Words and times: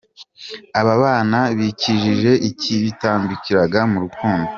Aba 0.79 0.93
bana 1.03 1.39
bikijije 1.57 2.31
icyabitambikiraga 2.49 3.79
mu 3.91 3.97
rukundo. 4.05 4.49